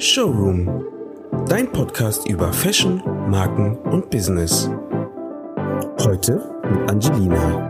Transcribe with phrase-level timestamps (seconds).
[0.00, 0.84] Showroom,
[1.48, 4.70] dein Podcast über Fashion, Marken und Business.
[5.98, 7.66] Heute mit Angelina.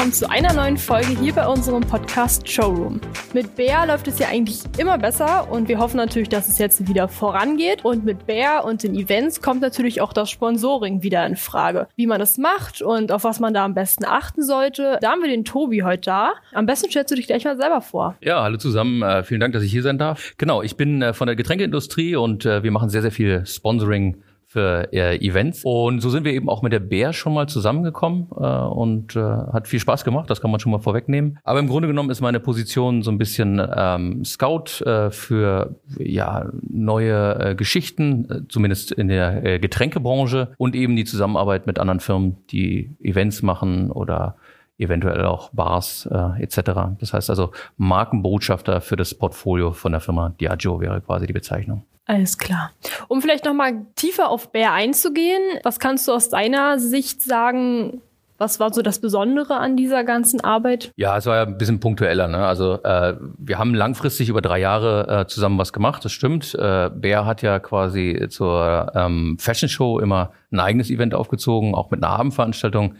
[0.00, 3.02] Willkommen zu einer neuen Folge hier bei unserem Podcast Showroom.
[3.34, 6.88] Mit Bär läuft es ja eigentlich immer besser und wir hoffen natürlich, dass es jetzt
[6.88, 7.84] wieder vorangeht.
[7.84, 11.86] Und mit Bär und den Events kommt natürlich auch das Sponsoring wieder in Frage.
[11.96, 14.96] Wie man das macht und auf was man da am besten achten sollte.
[15.02, 16.32] Da haben wir den Tobi heute da.
[16.54, 18.16] Am besten stellst du dich gleich mal selber vor.
[18.22, 19.02] Ja, hallo zusammen.
[19.02, 20.32] Äh, vielen Dank, dass ich hier sein darf.
[20.38, 24.16] Genau, ich bin äh, von der Getränkeindustrie und äh, wir machen sehr, sehr viel Sponsoring
[24.50, 25.62] für äh, Events.
[25.64, 29.20] Und so sind wir eben auch mit der Bär schon mal zusammengekommen äh, und äh,
[29.20, 31.38] hat viel Spaß gemacht, das kann man schon mal vorwegnehmen.
[31.44, 36.50] Aber im Grunde genommen ist meine Position so ein bisschen ähm, Scout äh, für ja,
[36.68, 42.00] neue äh, Geschichten, äh, zumindest in der äh, Getränkebranche und eben die Zusammenarbeit mit anderen
[42.00, 44.34] Firmen, die Events machen oder
[44.78, 46.72] eventuell auch Bars äh, etc.
[46.98, 51.84] Das heißt also Markenbotschafter für das Portfolio von der Firma Diageo wäre quasi die Bezeichnung.
[52.06, 52.72] Alles klar.
[53.08, 58.02] Um vielleicht nochmal tiefer auf Bär einzugehen, was kannst du aus deiner Sicht sagen,
[58.40, 60.92] was war so das Besondere an dieser ganzen Arbeit?
[60.96, 62.26] Ja, es war ja ein bisschen punktueller.
[62.26, 62.38] Ne?
[62.38, 66.54] Also äh, wir haben langfristig über drei Jahre äh, zusammen was gemacht, das stimmt.
[66.54, 71.90] Äh, Bär hat ja quasi zur ähm, Fashion Show immer ein eigenes Event aufgezogen, auch
[71.90, 72.94] mit einer Abendveranstaltung.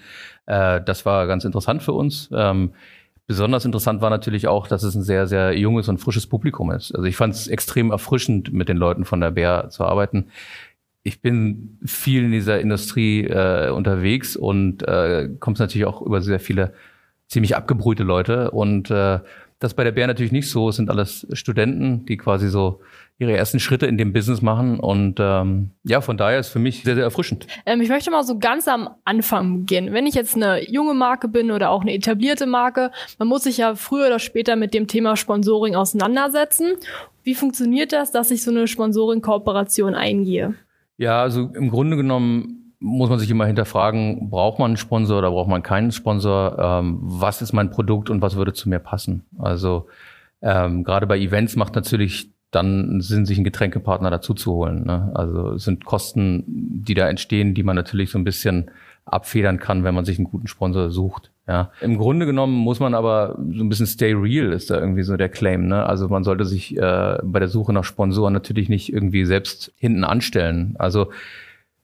[0.44, 2.28] Äh, das war ganz interessant für uns.
[2.34, 2.74] Ähm,
[3.30, 6.92] Besonders interessant war natürlich auch, dass es ein sehr, sehr junges und frisches Publikum ist.
[6.92, 10.32] Also ich fand es extrem erfrischend, mit den Leuten von der Bär zu arbeiten.
[11.04, 16.40] Ich bin viel in dieser Industrie äh, unterwegs und äh, kommt natürlich auch über sehr
[16.40, 16.72] viele
[17.28, 18.50] ziemlich abgebrühte Leute.
[18.50, 19.20] Und äh,
[19.60, 20.70] das bei der Bär natürlich nicht so.
[20.70, 22.80] Es sind alles Studenten, die quasi so
[23.18, 24.80] ihre ersten Schritte in dem Business machen.
[24.80, 27.46] Und ähm, ja, von daher ist für mich sehr, sehr erfrischend.
[27.66, 29.92] Ähm, ich möchte mal so ganz am Anfang beginnen.
[29.92, 33.58] Wenn ich jetzt eine junge Marke bin oder auch eine etablierte Marke, man muss sich
[33.58, 36.76] ja früher oder später mit dem Thema Sponsoring auseinandersetzen.
[37.22, 40.54] Wie funktioniert das, dass ich so eine Sponsoring-Kooperation eingehe?
[40.96, 45.30] Ja, also im Grunde genommen muss man sich immer hinterfragen, braucht man einen Sponsor oder
[45.30, 46.58] braucht man keinen Sponsor?
[46.58, 49.24] Ähm, was ist mein Produkt und was würde zu mir passen?
[49.38, 49.86] Also
[50.42, 54.84] ähm, gerade bei Events macht natürlich dann Sinn, sich einen Getränkepartner dazu zu holen.
[54.84, 55.12] Ne?
[55.14, 58.70] Also es sind Kosten, die da entstehen, die man natürlich so ein bisschen
[59.04, 61.30] abfedern kann, wenn man sich einen guten Sponsor sucht.
[61.46, 61.70] Ja.
[61.80, 65.16] Im Grunde genommen muss man aber so ein bisschen stay real, ist da irgendwie so
[65.16, 65.66] der Claim.
[65.66, 65.84] Ne?
[65.84, 70.04] Also man sollte sich äh, bei der Suche nach Sponsoren natürlich nicht irgendwie selbst hinten
[70.04, 70.76] anstellen.
[70.78, 71.10] Also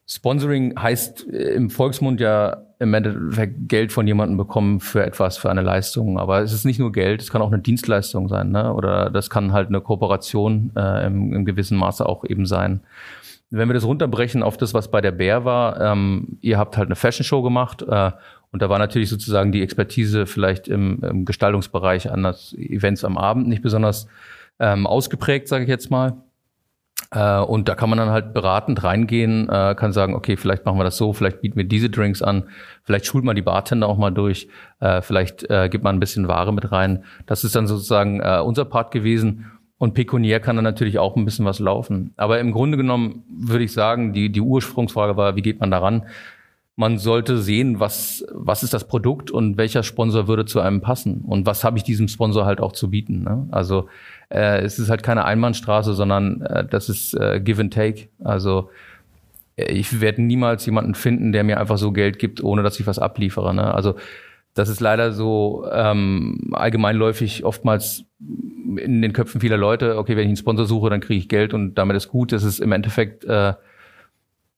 [0.09, 5.51] Sponsoring heißt äh, im Volksmund ja im Endeffekt Geld von jemandem bekommen für etwas, für
[5.51, 6.19] eine Leistung.
[6.19, 8.73] Aber es ist nicht nur Geld, es kann auch eine Dienstleistung sein, ne?
[8.75, 12.81] Oder das kann halt eine Kooperation äh, im, im gewissen Maße auch eben sein.
[13.51, 16.87] Wenn wir das runterbrechen auf das, was bei der Bär war, ähm, ihr habt halt
[16.87, 18.11] eine Fashion Show gemacht äh,
[18.53, 23.17] und da war natürlich sozusagen die Expertise vielleicht im, im Gestaltungsbereich an das Events am
[23.17, 24.09] Abend nicht besonders
[24.59, 26.17] ähm, ausgeprägt, sage ich jetzt mal.
[27.17, 30.79] Äh, und da kann man dann halt beratend reingehen, äh, kann sagen, okay, vielleicht machen
[30.79, 32.45] wir das so, vielleicht bieten wir diese Drinks an,
[32.85, 34.49] vielleicht schult man die Bartender auch mal durch,
[34.81, 37.05] äh, vielleicht äh, gibt man ein bisschen Ware mit rein.
[37.25, 39.51] Das ist dann sozusagen äh, unser Part gewesen.
[39.79, 42.15] Und pekuniär kann dann natürlich auch ein bisschen was laufen.
[42.17, 46.07] Aber im Grunde genommen würde ich sagen, die, die Ursprungsfrage war, wie geht man daran?
[46.79, 51.23] Man sollte sehen, was, was ist das Produkt und welcher Sponsor würde zu einem passen
[51.27, 53.23] und was habe ich diesem Sponsor halt auch zu bieten.
[53.23, 53.49] Ne?
[53.51, 53.89] Also
[54.29, 58.09] äh, es ist halt keine Einbahnstraße, sondern äh, das ist äh, Give and Take.
[58.23, 58.69] Also
[59.57, 62.87] äh, ich werde niemals jemanden finden, der mir einfach so Geld gibt, ohne dass ich
[62.87, 63.55] was abliefere.
[63.55, 63.73] Ne?
[63.73, 63.95] Also
[64.53, 68.05] das ist leider so ähm, allgemeinläufig oftmals
[68.79, 71.55] in den Köpfen vieler Leute, okay, wenn ich einen Sponsor suche, dann kriege ich Geld
[71.55, 72.33] und damit ist gut.
[72.33, 73.55] Das ist im Endeffekt äh,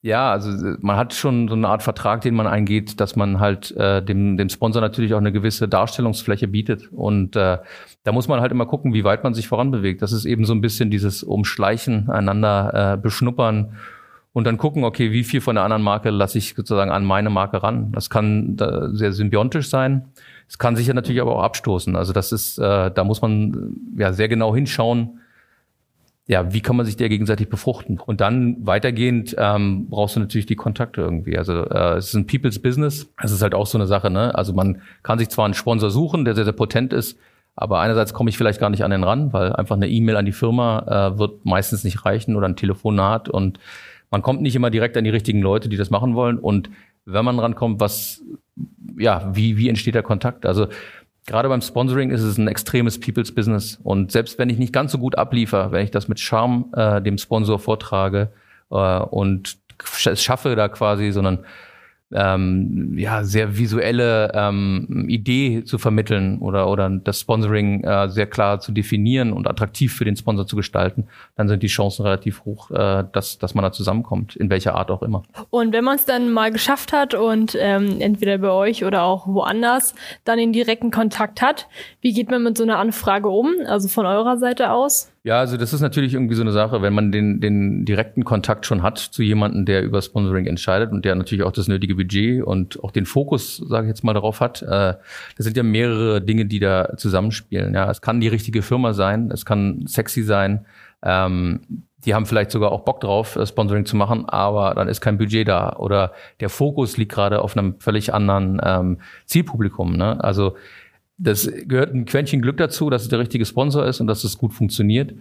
[0.00, 3.76] ja, also man hat schon so eine Art Vertrag, den man eingeht, dass man halt
[3.76, 6.92] äh, dem, dem Sponsor natürlich auch eine gewisse Darstellungsfläche bietet.
[6.92, 7.59] Und äh,
[8.04, 10.00] da muss man halt immer gucken, wie weit man sich voranbewegt.
[10.00, 13.76] Das ist eben so ein bisschen dieses Umschleichen, einander äh, beschnuppern
[14.32, 17.28] und dann gucken, okay, wie viel von der anderen Marke lasse ich sozusagen an meine
[17.28, 17.90] Marke ran.
[17.90, 20.12] Das kann äh, sehr symbiontisch sein.
[20.49, 21.96] Es kann sicher natürlich aber auch abstoßen.
[21.96, 25.19] Also das ist, äh, da muss man ja sehr genau hinschauen,
[26.28, 27.98] ja, wie kann man sich der gegenseitig befruchten?
[27.98, 31.38] Und dann weitergehend ähm, brauchst du natürlich die Kontakte irgendwie.
[31.38, 33.10] Also äh, es ist ein People's Business.
[33.22, 34.34] Es ist halt auch so eine Sache, ne?
[34.34, 37.19] Also man kann sich zwar einen Sponsor suchen, der sehr, sehr potent ist,
[37.56, 40.26] aber einerseits komme ich vielleicht gar nicht an den ran, weil einfach eine E-Mail an
[40.26, 43.58] die Firma äh, wird meistens nicht reichen oder ein Telefonat und
[44.10, 46.38] man kommt nicht immer direkt an die richtigen Leute, die das machen wollen.
[46.38, 46.70] Und
[47.04, 48.22] wenn man rankommt, was,
[48.98, 50.46] ja, wie, wie entsteht der Kontakt?
[50.46, 50.69] Also
[51.28, 53.78] Gerade beim Sponsoring ist es ein extremes People's Business.
[53.84, 57.02] Und selbst wenn ich nicht ganz so gut abliefer, wenn ich das mit Charme äh,
[57.02, 58.32] dem Sponsor vortrage
[58.70, 59.58] äh, und
[60.06, 61.40] es schaffe da quasi, sondern
[62.12, 68.60] ähm, ja, sehr visuelle ähm, Idee zu vermitteln oder, oder das Sponsoring äh, sehr klar
[68.60, 72.70] zu definieren und attraktiv für den Sponsor zu gestalten, dann sind die Chancen relativ hoch,
[72.70, 75.22] äh, dass, dass man da zusammenkommt, in welcher Art auch immer.
[75.50, 79.26] Und wenn man es dann mal geschafft hat und ähm, entweder bei euch oder auch
[79.26, 79.94] woanders
[80.25, 81.69] dann den direkten Kontakt hat,
[82.00, 85.12] wie geht man mit so einer Anfrage um, also von eurer Seite aus?
[85.28, 88.64] Ja, also das ist natürlich irgendwie so eine Sache, wenn man den, den direkten Kontakt
[88.64, 92.42] schon hat zu jemandem, der über Sponsoring entscheidet und der natürlich auch das nötige Budget
[92.42, 94.62] und auch den Fokus, sage ich jetzt mal, darauf hat.
[94.62, 94.94] Äh,
[95.36, 97.75] das sind ja mehrere Dinge, die da zusammenspielen.
[97.75, 100.64] Ja, es kann die richtige Firma sein, es kann sexy sein.
[101.02, 101.60] Ähm,
[102.06, 105.19] die haben vielleicht sogar auch Bock drauf, äh, Sponsoring zu machen, aber dann ist kein
[105.19, 109.94] Budget da oder der Fokus liegt gerade auf einem völlig anderen ähm, Zielpublikum.
[109.94, 110.25] Ne?
[110.25, 110.56] Also
[111.19, 114.38] das gehört ein Quäntchen Glück dazu, dass es der richtige Sponsor ist und dass es
[114.38, 115.15] gut funktioniert.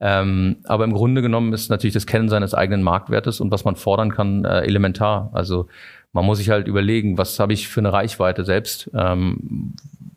[0.00, 3.74] Ähm, aber im Grunde genommen ist natürlich das Kennen seines eigenen Marktwertes und was man
[3.74, 5.30] fordern kann äh, elementar.
[5.32, 5.66] Also
[6.12, 8.90] man muss sich halt überlegen, was habe ich für eine Reichweite selbst?
[8.94, 9.74] Ähm,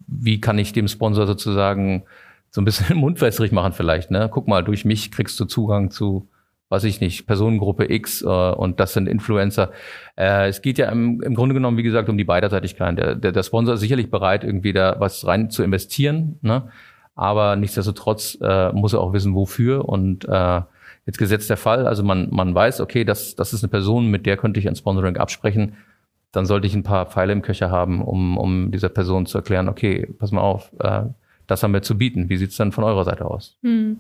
[0.08, 2.04] wie kann ich dem Sponsor sozusagen
[2.50, 4.12] so ein bisschen mundwässrig machen vielleicht?
[4.12, 4.30] Ne?
[4.32, 6.28] Guck mal, durch mich kriegst du Zugang zu
[6.72, 9.72] weiß ich nicht, Personengruppe X äh, und das sind Influencer.
[10.18, 12.98] Äh, es geht ja im, im Grunde genommen, wie gesagt, um die Beiderseitigkeit.
[12.98, 16.70] Der, der, der Sponsor ist sicherlich bereit, irgendwie da was rein zu investieren, ne?
[17.14, 20.62] aber nichtsdestotrotz äh, muss er auch wissen, wofür und äh,
[21.06, 24.26] jetzt gesetzt der Fall, also man, man weiß, okay, das, das ist eine Person, mit
[24.26, 25.76] der könnte ich ein Sponsoring absprechen,
[26.32, 29.68] dann sollte ich ein paar Pfeile im Köcher haben, um, um dieser Person zu erklären,
[29.68, 31.04] okay, pass mal auf, äh,
[31.48, 32.30] das haben wir zu bieten.
[32.30, 33.58] Wie sieht es dann von eurer Seite aus?
[33.64, 34.00] Hm.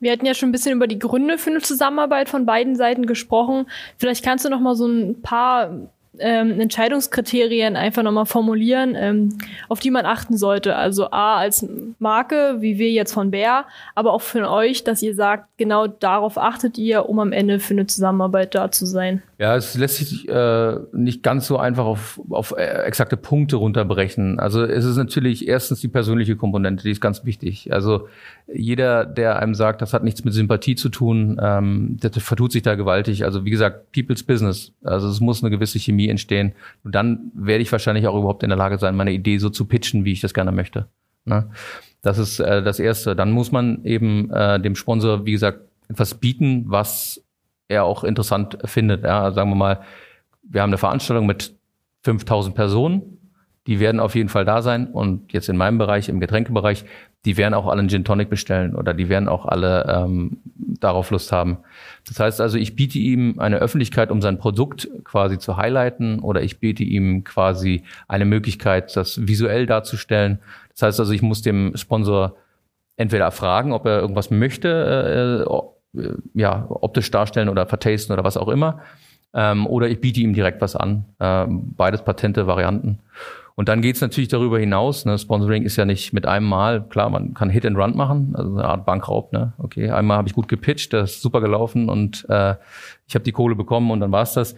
[0.00, 3.06] Wir hatten ja schon ein bisschen über die Gründe für eine Zusammenarbeit von beiden Seiten
[3.06, 3.66] gesprochen.
[3.98, 9.38] Vielleicht kannst du noch mal so ein paar ähm, Entscheidungskriterien einfach nochmal formulieren, ähm,
[9.68, 10.76] auf die man achten sollte.
[10.76, 11.66] Also A als
[11.98, 13.64] Marke, wie wir jetzt von Bär,
[13.94, 17.74] aber auch für euch, dass ihr sagt, genau darauf achtet ihr, um am Ende für
[17.74, 19.22] eine Zusammenarbeit da zu sein.
[19.38, 24.38] Ja, es lässt sich äh, nicht ganz so einfach auf, auf äh, exakte Punkte runterbrechen.
[24.38, 27.72] Also es ist natürlich erstens die persönliche Komponente, die ist ganz wichtig.
[27.72, 28.06] Also
[28.52, 32.62] jeder, der einem sagt, das hat nichts mit Sympathie zu tun, ähm, der vertut sich
[32.62, 33.24] da gewaltig.
[33.24, 34.72] Also wie gesagt, People's Business.
[34.84, 36.52] Also es muss eine gewisse Chemie entstehen.
[36.84, 39.66] Und dann werde ich wahrscheinlich auch überhaupt in der Lage sein, meine Idee so zu
[39.66, 40.88] pitchen, wie ich das gerne möchte.
[41.24, 41.50] Ne?
[42.02, 43.14] Das ist äh, das Erste.
[43.14, 47.22] Dann muss man eben äh, dem Sponsor, wie gesagt, etwas bieten, was
[47.68, 49.04] er auch interessant findet.
[49.04, 49.80] Ja, sagen wir mal,
[50.42, 51.54] wir haben eine Veranstaltung mit
[52.02, 53.18] 5000 Personen,
[53.66, 56.84] die werden auf jeden Fall da sein und jetzt in meinem Bereich, im Getränkebereich,
[57.24, 61.10] die werden auch alle einen Gin Tonic bestellen oder die werden auch alle ähm, darauf
[61.12, 61.58] Lust haben.
[62.08, 66.42] Das heißt also, ich biete ihm eine Öffentlichkeit, um sein Produkt quasi zu highlighten oder
[66.42, 70.40] ich biete ihm quasi eine Möglichkeit, das visuell darzustellen.
[70.70, 72.36] Das heißt also, ich muss dem Sponsor
[72.96, 75.46] entweder fragen, ob er irgendwas möchte,
[75.96, 78.80] äh, äh, ja, optisch darstellen oder vertasten oder was auch immer.
[79.34, 81.04] Ähm, oder ich biete ihm direkt was an.
[81.20, 82.98] Ähm, beides patente Varianten.
[83.54, 85.04] Und dann geht's natürlich darüber hinaus.
[85.04, 85.18] Ne?
[85.18, 88.52] Sponsoring ist ja nicht mit einem Mal, klar, man kann Hit and Run machen, also
[88.54, 89.32] eine Art Bankraub.
[89.32, 89.52] Ne?
[89.58, 92.54] Okay, einmal habe ich gut gepitcht, das ist super gelaufen und äh,
[93.06, 94.54] ich habe die Kohle bekommen und dann war's das.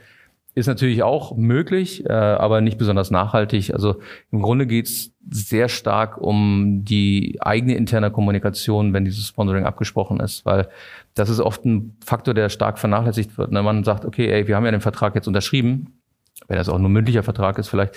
[0.56, 3.75] Ist natürlich auch möglich, äh, aber nicht besonders nachhaltig.
[3.75, 3.96] Also
[4.31, 10.46] im Grunde geht's sehr stark um die eigene interne Kommunikation, wenn dieses Sponsoring abgesprochen ist,
[10.46, 10.69] weil
[11.14, 13.50] das ist oft ein Faktor, der stark vernachlässigt wird.
[13.50, 13.64] Ne?
[13.64, 15.99] Man sagt, okay, ey, wir haben ja den Vertrag jetzt unterschrieben,
[16.46, 17.96] wenn das auch nur mündlicher Vertrag ist vielleicht,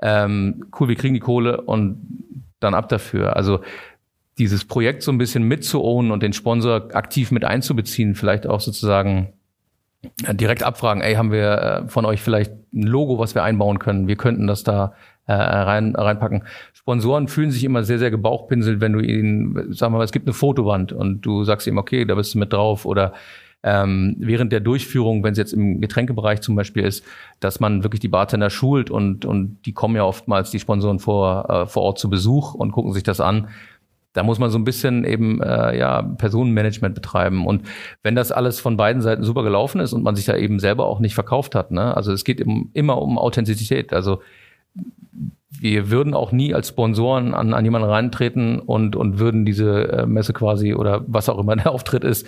[0.00, 1.98] ähm, cool, wir kriegen die Kohle und
[2.60, 3.36] dann ab dafür.
[3.36, 3.60] Also
[4.38, 9.32] dieses Projekt so ein bisschen mitzuohnen und den Sponsor aktiv mit einzubeziehen, vielleicht auch sozusagen
[10.30, 14.06] direkt abfragen, ey, haben wir äh, von euch vielleicht ein Logo, was wir einbauen können?
[14.06, 14.94] Wir könnten das da
[15.26, 16.44] äh, rein, reinpacken.
[16.72, 20.34] Sponsoren fühlen sich immer sehr, sehr gebauchpinselt, wenn du ihnen, sag mal, es gibt eine
[20.34, 23.12] Fotowand und du sagst ihm, okay, da bist du mit drauf oder
[23.62, 27.04] ähm, während der Durchführung, wenn es jetzt im Getränkebereich zum Beispiel ist,
[27.40, 31.50] dass man wirklich die Bartender schult und, und die kommen ja oftmals, die Sponsoren vor,
[31.50, 33.48] äh, vor Ort zu Besuch und gucken sich das an
[34.18, 37.46] da muss man so ein bisschen eben äh, ja Personenmanagement betreiben.
[37.46, 37.62] Und
[38.02, 40.86] wenn das alles von beiden Seiten super gelaufen ist und man sich da eben selber
[40.86, 41.96] auch nicht verkauft hat, ne?
[41.96, 43.92] also es geht eben immer um Authentizität.
[43.92, 44.20] Also
[45.60, 50.06] wir würden auch nie als Sponsoren an, an jemanden reintreten und, und würden diese äh,
[50.06, 52.26] Messe quasi oder was auch immer der Auftritt ist,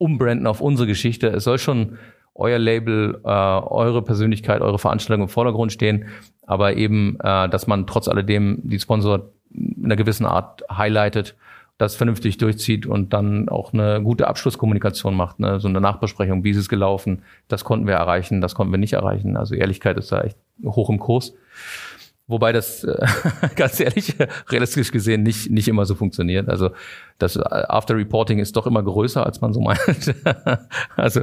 [0.00, 1.28] umbranden auf unsere Geschichte.
[1.28, 1.98] Es soll schon
[2.34, 6.06] euer Label, äh, eure Persönlichkeit, eure Veranstaltung im Vordergrund stehen,
[6.46, 11.36] aber eben, äh, dass man trotz alledem die Sponsor in einer gewissen Art highlightet,
[11.76, 15.60] das vernünftig durchzieht und dann auch eine gute Abschlusskommunikation macht, ne?
[15.60, 18.92] so eine Nachbesprechung, wie ist es gelaufen, das konnten wir erreichen, das konnten wir nicht
[18.92, 19.36] erreichen.
[19.36, 21.34] Also Ehrlichkeit ist da echt hoch im Kurs.
[22.30, 23.06] Wobei das, äh,
[23.56, 24.14] ganz ehrlich,
[24.48, 26.48] realistisch gesehen nicht, nicht immer so funktioniert.
[26.48, 26.70] Also
[27.18, 30.14] das After Reporting ist doch immer größer, als man so meint.
[30.96, 31.22] also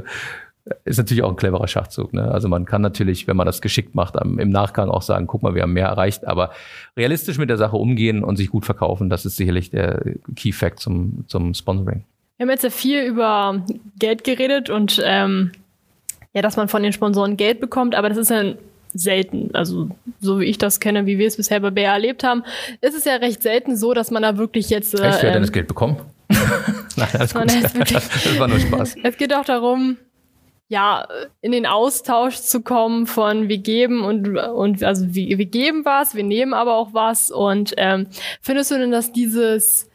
[0.84, 2.12] ist natürlich auch ein cleverer Schachzug.
[2.12, 2.30] Ne?
[2.30, 5.54] Also man kann natürlich, wenn man das geschickt macht, im Nachgang auch sagen, guck mal,
[5.54, 6.50] wir haben mehr erreicht, aber
[6.94, 10.02] realistisch mit der Sache umgehen und sich gut verkaufen, das ist sicherlich der
[10.36, 12.04] Key Fact zum, zum Sponsoring.
[12.36, 13.64] Wir haben jetzt ja viel über
[13.98, 15.52] Geld geredet und ähm,
[16.34, 18.54] ja, dass man von den Sponsoren Geld bekommt, aber das ist ja
[18.94, 19.50] selten.
[19.54, 19.88] Also
[20.20, 22.42] so wie ich das kenne, wie wir es bisher bei BR erlebt haben,
[22.80, 24.98] ist es ja recht selten so, dass man da wirklich jetzt.
[24.98, 25.98] Äh, Echt, wer denn das Geld bekommen?
[26.96, 27.44] Nein, alles gut.
[27.92, 28.96] das war nur Spaß.
[29.02, 29.96] Es geht auch darum,
[30.68, 31.06] ja,
[31.40, 36.14] in den Austausch zu kommen von wir geben und, und also wir, wir geben was,
[36.14, 37.30] wir nehmen aber auch was.
[37.30, 38.06] Und ähm,
[38.42, 39.87] findest du denn, dass dieses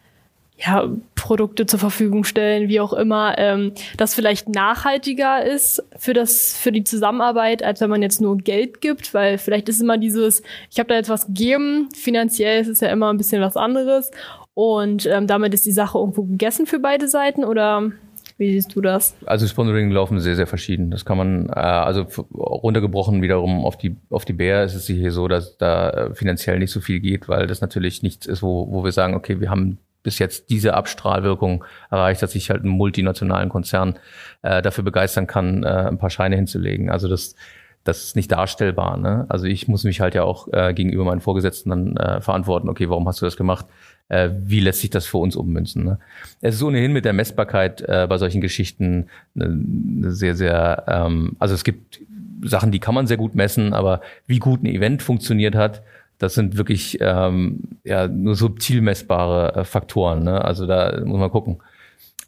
[0.58, 6.56] ja, Produkte zur Verfügung stellen, wie auch immer, ähm, das vielleicht nachhaltiger ist für das
[6.56, 10.44] für die Zusammenarbeit, als wenn man jetzt nur Geld gibt, weil vielleicht ist immer dieses,
[10.70, 14.12] ich habe da jetzt was gegeben, finanziell ist es ja immer ein bisschen was anderes
[14.54, 17.92] und ähm, damit ist die Sache irgendwo gegessen für beide Seiten oder
[18.38, 19.16] wie siehst du das?
[19.26, 20.92] Also Sponsoring laufen sehr, sehr verschieden.
[20.92, 25.12] Das kann man, äh, also runtergebrochen wiederum auf die, auf die Bär ist es hier
[25.12, 28.72] so, dass da äh, finanziell nicht so viel geht, weil das natürlich nichts ist, wo,
[28.72, 32.72] wo wir sagen, okay, wir haben bis jetzt diese Abstrahlwirkung erreicht, dass ich halt einen
[32.72, 33.98] multinationalen Konzern
[34.42, 36.90] äh, dafür begeistern kann, äh, ein paar Scheine hinzulegen.
[36.90, 37.36] Also das,
[37.84, 38.98] das ist nicht darstellbar.
[38.98, 39.26] Ne?
[39.30, 42.90] Also ich muss mich halt ja auch äh, gegenüber meinen Vorgesetzten dann äh, verantworten, okay,
[42.90, 43.66] warum hast du das gemacht?
[44.10, 45.86] Äh, wie lässt sich das für uns ummünzen?
[45.86, 46.00] Ne?
[46.42, 51.36] Es ist ohnehin mit der Messbarkeit äh, bei solchen Geschichten eine, eine sehr, sehr, ähm,
[51.40, 52.02] also es gibt
[52.44, 55.82] Sachen, die kann man sehr gut messen, aber wie gut ein Event funktioniert hat,
[56.24, 60.24] das sind wirklich ähm, ja, nur subtil messbare äh, Faktoren.
[60.24, 60.44] Ne?
[60.44, 61.58] Also da muss man gucken.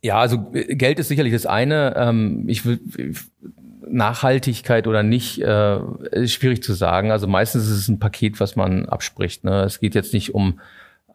[0.01, 1.95] Ja, also äh, Geld ist sicherlich das eine.
[1.95, 2.79] Ähm, ich will
[3.87, 5.79] Nachhaltigkeit oder nicht, äh,
[6.11, 7.11] ist schwierig zu sagen.
[7.11, 9.45] Also meistens ist es ein Paket, was man abspricht.
[9.45, 9.63] Ne?
[9.63, 10.59] Es geht jetzt nicht um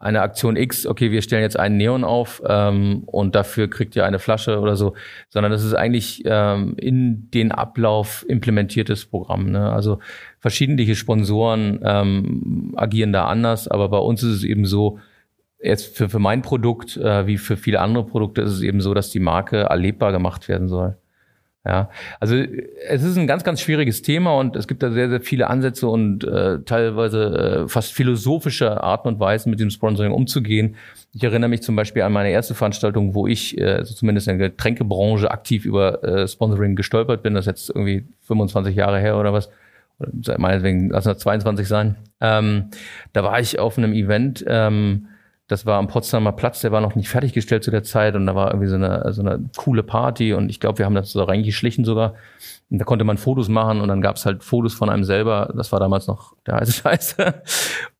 [0.00, 4.07] eine Aktion X, okay, wir stellen jetzt einen Neon auf ähm, und dafür kriegt ihr
[4.07, 4.95] eine Flasche oder so,
[5.28, 9.50] sondern das ist eigentlich ähm, in den Ablauf implementiertes Programm.
[9.50, 9.71] Ne?
[9.71, 9.99] Also
[10.38, 14.99] verschiedene Sponsoren ähm, agieren da anders, aber bei uns ist es eben so,
[15.62, 18.95] jetzt für, für mein Produkt äh, wie für viele andere Produkte ist es eben so,
[18.95, 20.97] dass die Marke erlebbar gemacht werden soll.
[21.67, 21.90] Ja,
[22.21, 25.49] also es ist ein ganz, ganz schwieriges Thema und es gibt da sehr, sehr viele
[25.49, 30.76] Ansätze und äh, teilweise äh, fast philosophische Arten und Weisen, mit dem Sponsoring umzugehen.
[31.12, 34.38] Ich erinnere mich zum Beispiel an meine erste Veranstaltung, wo ich äh, also zumindest in
[34.38, 37.35] der Getränkebranche aktiv über äh, Sponsoring gestolpert bin.
[37.35, 39.50] Das ist jetzt irgendwie 25 Jahre her oder was.
[40.38, 41.97] Meinetwegen, lass es 22 sein.
[42.23, 42.71] Ähm,
[43.12, 45.09] da war ich auf einem Event, ähm,
[45.50, 48.37] das war am Potsdamer Platz, der war noch nicht fertiggestellt zu der Zeit und da
[48.37, 51.25] war irgendwie so eine, so eine coole Party und ich glaube, wir haben das so
[51.25, 52.14] reingeschlichen sogar.
[52.71, 55.52] Und da konnte man Fotos machen und dann gab es halt Fotos von einem selber.
[55.57, 57.42] Das war damals noch der heiße Scheiße.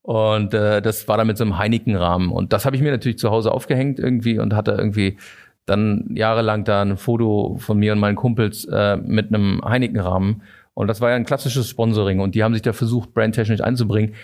[0.03, 2.31] Und äh, das war dann mit so einem Heineken-Rahmen.
[2.31, 5.19] Und das habe ich mir natürlich zu Hause aufgehängt irgendwie und hatte irgendwie
[5.67, 10.43] dann jahrelang da ein Foto von mir und meinen Kumpels äh, mit einem Heineken-Rahmen.
[10.75, 14.15] Und das war ja ein klassisches Sponsoring und die haben sich da versucht, brandtechnisch einzubringen.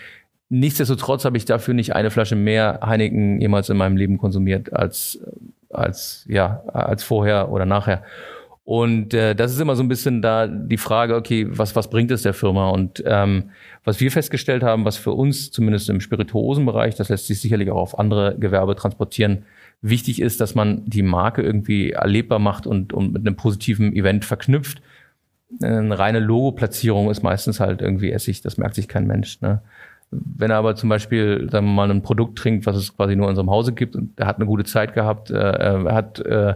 [0.49, 5.19] Nichtsdestotrotz habe ich dafür nicht eine Flasche mehr Heineken jemals in meinem Leben konsumiert als,
[5.71, 8.03] als, ja, als vorher oder nachher.
[8.67, 12.11] Und äh, das ist immer so ein bisschen da die Frage, okay, was, was bringt
[12.11, 12.71] es der Firma?
[12.71, 13.51] Und ähm,
[13.85, 17.77] was wir festgestellt haben, was für uns zumindest im Spirituosenbereich, das lässt sich sicherlich auch
[17.77, 19.45] auf andere Gewerbe transportieren,
[19.83, 24.25] wichtig ist, dass man die Marke irgendwie erlebbar macht und, und mit einem positiven Event
[24.25, 24.83] verknüpft.
[25.63, 29.41] Eine reine Logo-Platzierung ist meistens halt irgendwie Essig, das merkt sich kein Mensch.
[29.43, 29.61] Ne?
[30.37, 33.27] Wenn er aber zum Beispiel, sagen wir mal, ein Produkt trinkt, was es quasi nur
[33.27, 36.55] in unserem Hause gibt und er hat eine gute Zeit gehabt, äh, er hat äh,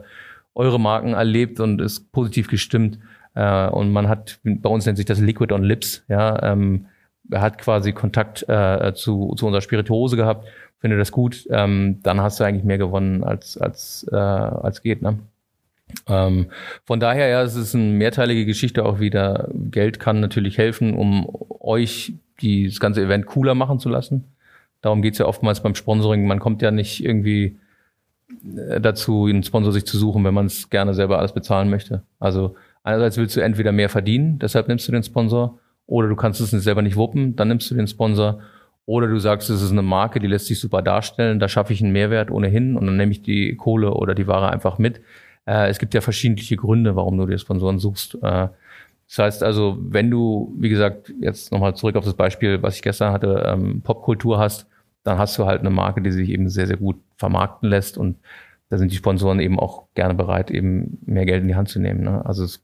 [0.55, 2.99] eure Marken erlebt und ist positiv gestimmt
[3.35, 6.87] äh, und man hat, bei uns nennt sich das Liquid on Lips, ja, ähm,
[7.31, 10.47] er hat quasi Kontakt äh, zu, zu unserer Spirituose gehabt,
[10.81, 15.02] finde das gut, ähm, dann hast du eigentlich mehr gewonnen als, als, äh, als geht,
[15.02, 15.19] ne?
[16.09, 16.47] Ähm,
[16.85, 19.49] von daher, ja, es ist eine mehrteilige Geschichte auch wieder.
[19.52, 21.26] Geld kann natürlich helfen, um
[21.61, 24.25] euch die, das ganze Event cooler machen zu lassen.
[24.80, 26.26] Darum geht's ja oftmals beim Sponsoring.
[26.26, 27.59] Man kommt ja nicht irgendwie
[28.56, 32.02] äh, dazu, einen Sponsor sich zu suchen, wenn man es gerne selber alles bezahlen möchte.
[32.18, 36.40] Also einerseits willst du entweder mehr verdienen, deshalb nimmst du den Sponsor, oder du kannst
[36.40, 38.40] es selber nicht wuppen, dann nimmst du den Sponsor.
[38.87, 41.82] Oder du sagst, es ist eine Marke, die lässt sich super darstellen, da schaffe ich
[41.82, 45.00] einen Mehrwert ohnehin und dann nehme ich die Kohle oder die Ware einfach mit.
[45.47, 48.18] Äh, es gibt ja verschiedene Gründe, warum du dir Sponsoren suchst.
[48.23, 48.49] Äh,
[49.11, 52.83] das heißt also, wenn du, wie gesagt, jetzt nochmal zurück auf das Beispiel, was ich
[52.83, 54.69] gestern hatte, ähm, Popkultur hast,
[55.02, 58.19] dann hast du halt eine Marke, die sich eben sehr, sehr gut vermarkten lässt und
[58.69, 61.81] da sind die Sponsoren eben auch gerne bereit, eben mehr Geld in die Hand zu
[61.81, 62.05] nehmen.
[62.05, 62.25] Ne?
[62.25, 62.62] Also es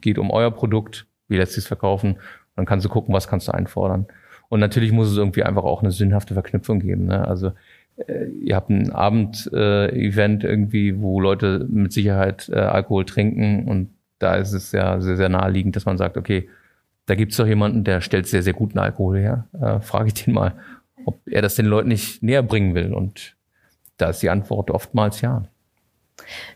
[0.00, 2.16] geht um euer Produkt, wie lässt sich es verkaufen,
[2.56, 4.06] dann kannst du gucken, was kannst du einfordern.
[4.48, 7.06] Und natürlich muss es irgendwie einfach auch eine sinnhafte Verknüpfung geben.
[7.06, 7.26] Ne?
[7.26, 7.52] Also
[7.96, 13.90] äh, ihr habt ein Abend-Event äh, irgendwie, wo Leute mit Sicherheit äh, Alkohol trinken und
[14.18, 16.48] da ist es ja sehr, sehr naheliegend, dass man sagt, okay,
[17.06, 19.46] da gibt es doch jemanden, der stellt sehr, sehr guten Alkohol her.
[19.60, 20.54] Äh, Frage ich den mal,
[21.04, 22.92] ob er das den Leuten nicht näher bringen will.
[22.92, 23.36] Und
[23.96, 25.44] da ist die Antwort oftmals ja.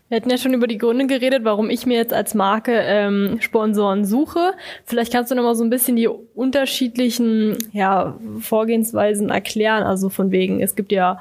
[0.09, 3.37] Wir hatten ja schon über die Gründe geredet, warum ich mir jetzt als Marke ähm,
[3.39, 4.53] Sponsoren suche.
[4.83, 9.83] Vielleicht kannst du noch mal so ein bisschen die unterschiedlichen ja, Vorgehensweisen erklären.
[9.83, 11.19] Also von wegen, es gibt ja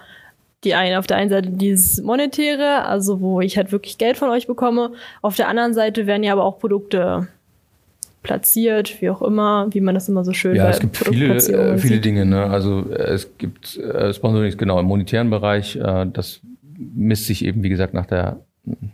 [0.65, 4.29] die eine auf der einen Seite dieses monetäre, also wo ich halt wirklich Geld von
[4.29, 4.93] euch bekomme.
[5.23, 7.29] Auf der anderen Seite werden ja aber auch Produkte
[8.23, 11.79] platziert, wie auch immer, wie man das immer so schön Ja, es gibt viele, äh,
[11.79, 12.27] viele Dinge.
[12.27, 12.45] Ne?
[12.45, 15.77] Also äh, es gibt äh, Sponsoring, genau, im monetären Bereich.
[15.77, 16.41] Äh, das
[16.77, 18.41] misst sich eben, wie gesagt, nach der,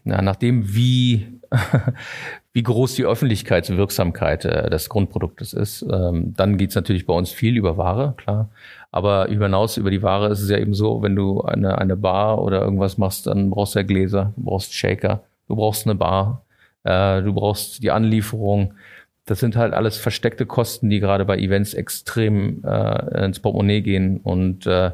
[0.04, 1.26] na, nach dem, wie,
[2.52, 5.84] wie groß die Öffentlichkeitswirksamkeit äh, des Grundproduktes ist.
[5.90, 8.50] Ähm, dann geht's natürlich bei uns viel über Ware, klar.
[8.90, 12.42] Aber hinaus über die Ware ist es ja eben so, wenn du eine, eine Bar
[12.42, 16.44] oder irgendwas machst, dann brauchst du ja Gläser, du brauchst Shaker, du brauchst eine Bar,
[16.84, 18.74] äh, du brauchst die Anlieferung.
[19.26, 24.18] Das sind halt alles versteckte Kosten, die gerade bei Events extrem äh, ins Portemonnaie gehen.
[24.18, 24.92] Und äh,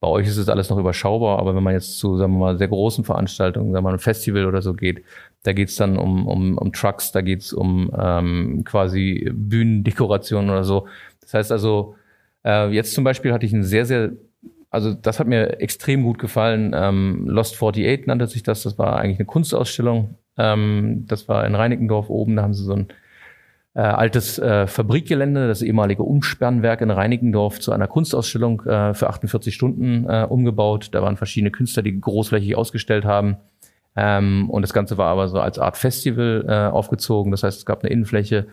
[0.00, 2.58] bei euch ist es alles noch überschaubar, aber wenn man jetzt zu, sagen wir mal,
[2.58, 5.04] sehr großen Veranstaltungen, sagen wir mal, ein Festival oder so geht,
[5.42, 10.86] da geht's dann um, um, um Trucks, da geht's um ähm, quasi Bühnendekorationen oder so.
[11.20, 11.96] Das heißt also,
[12.44, 14.12] äh, jetzt zum Beispiel hatte ich ein sehr, sehr,
[14.70, 16.72] also das hat mir extrem gut gefallen.
[16.74, 18.62] Ähm, Lost 48 nannte sich das.
[18.62, 20.16] Das war eigentlich eine Kunstausstellung.
[20.38, 22.36] Ähm, das war in Reinickendorf oben.
[22.36, 22.88] Da haben sie so ein
[23.74, 29.54] äh, altes äh, Fabrikgelände, das ehemalige Umspernwerk in Reinickendorf, zu einer Kunstausstellung äh, für 48
[29.54, 30.88] Stunden äh, umgebaut.
[30.92, 33.36] Da waren verschiedene Künstler, die großflächig ausgestellt haben.
[33.96, 37.30] Ähm, und das Ganze war aber so als Art Festival äh, aufgezogen.
[37.30, 38.46] Das heißt, es gab eine Innenfläche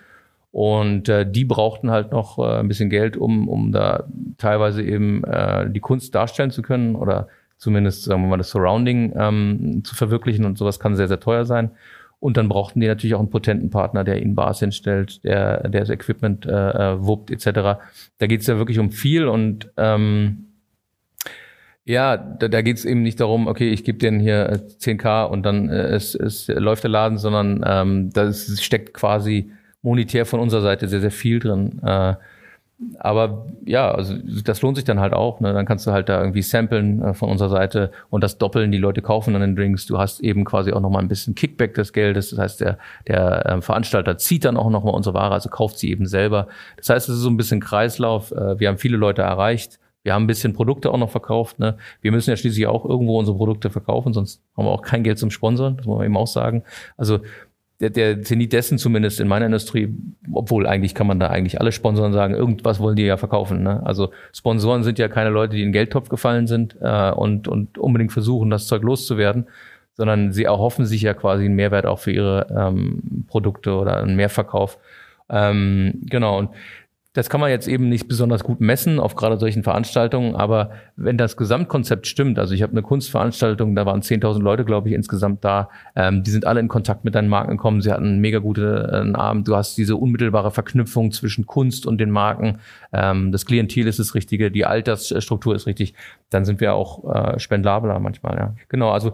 [0.52, 5.24] und äh, die brauchten halt noch äh, ein bisschen Geld, um, um da teilweise eben
[5.24, 7.28] äh, die Kunst darstellen zu können oder
[7.58, 10.46] zumindest, sagen wir mal, das Surrounding ähm, zu verwirklichen.
[10.46, 11.72] Und sowas kann sehr, sehr teuer sein.
[12.20, 15.82] Und dann brauchten die natürlich auch einen potenten Partner, der ihnen Bars hinstellt, der, der
[15.82, 17.80] das Equipment äh, äh wuppt, etc.
[18.18, 20.46] Da geht es ja wirklich um viel und ähm,
[21.86, 25.44] ja, da, da geht es eben nicht darum, okay, ich gebe denen hier 10k und
[25.44, 30.62] dann äh, es, es läuft der Laden, sondern ähm, da steckt quasi monetär von unserer
[30.62, 31.80] Seite sehr, sehr viel drin.
[31.84, 32.16] Äh,
[33.00, 35.40] aber ja, also das lohnt sich dann halt auch.
[35.40, 35.52] Ne?
[35.52, 38.72] Dann kannst du halt da irgendwie samplen äh, von unserer Seite und das doppeln.
[38.72, 39.88] Die Leute kaufen dann den Drinks.
[39.88, 42.30] Du hast eben quasi auch nochmal ein bisschen Kickback des Geldes.
[42.30, 45.90] Das heißt, der, der äh, Veranstalter zieht dann auch nochmal unsere Ware, also kauft sie
[45.90, 46.48] eben selber.
[46.78, 48.32] Das heißt, es ist so ein bisschen Kreislauf.
[48.32, 49.80] Äh, wir haben viele Leute erreicht.
[50.04, 51.60] Wir haben ein bisschen Produkte auch noch verkauft.
[51.60, 51.78] Ne?
[52.02, 55.20] Wir müssen ja schließlich auch irgendwo unsere Produkte verkaufen, sonst haben wir auch kein Geld
[55.20, 55.76] zum Sponsoren.
[55.76, 56.64] Das muss man eben auch sagen.
[56.96, 57.20] Also
[57.80, 59.94] der, der Zenit dessen zumindest in meiner Industrie,
[60.32, 63.62] obwohl eigentlich kann man da eigentlich alle Sponsoren sagen, irgendwas wollen die ja verkaufen.
[63.62, 63.86] Ne?
[63.86, 67.78] Also Sponsoren sind ja keine Leute, die in den Geldtopf gefallen sind äh, und, und
[67.78, 69.48] unbedingt versuchen, das Zeug loszuwerden,
[69.94, 74.16] sondern sie erhoffen sich ja quasi einen Mehrwert auch für ihre ähm, Produkte oder einen
[74.16, 74.80] Mehrverkauf.
[75.30, 76.50] Ähm, genau, und
[77.18, 81.18] das kann man jetzt eben nicht besonders gut messen auf gerade solchen Veranstaltungen, aber wenn
[81.18, 85.44] das Gesamtkonzept stimmt, also ich habe eine Kunstveranstaltung, da waren 10.000 Leute, glaube ich, insgesamt
[85.44, 88.38] da, ähm, die sind alle in Kontakt mit deinen Marken gekommen, sie hatten einen mega
[88.38, 92.60] guten äh, Abend, du hast diese unmittelbare Verknüpfung zwischen Kunst und den Marken,
[92.94, 95.96] ähm, das Klientel ist das Richtige, die Altersstruktur ist richtig,
[96.30, 98.54] dann sind wir auch äh, spendabler manchmal, ja.
[98.70, 99.14] Genau, also äh,